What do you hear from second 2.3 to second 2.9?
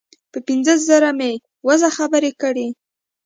کړې.